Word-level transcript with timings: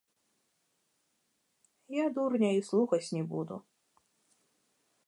Я 1.97 2.05
дурня 2.17 2.51
і 2.61 2.65
слухаць 2.71 3.07
не 3.19 3.23
буду. 3.37 3.55